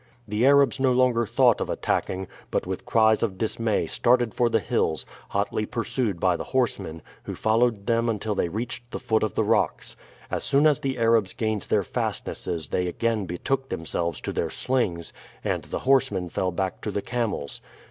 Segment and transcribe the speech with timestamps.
[0.27, 4.57] The Arabs no longer thought of attacking, but with cries of dismay started for the
[4.59, 9.35] hills, hotly pursued by the horsemen, who followed them until they reached the foot of
[9.35, 9.95] the rocks.
[10.31, 15.13] As soon as the Arabs gained their fastnesses they again betook themselves to their slings,
[15.43, 17.61] and the horsemen fell back to the camels.